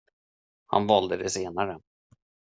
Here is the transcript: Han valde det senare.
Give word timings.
Han 0.65 0.87
valde 0.87 1.17
det 1.17 1.29
senare. 1.29 1.79